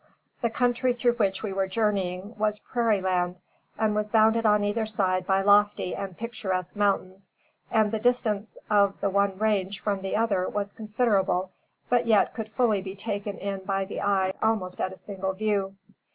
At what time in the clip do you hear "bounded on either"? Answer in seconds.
4.09-4.87